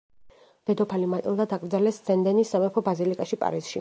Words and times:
დედოფალი 0.69 1.09
მატილდა 1.11 1.47
დაკრძალეს 1.51 1.99
სენ 2.07 2.25
დენის 2.29 2.55
სამეფო 2.55 2.85
ბაზილიკაში, 2.89 3.41
პარიზში. 3.45 3.69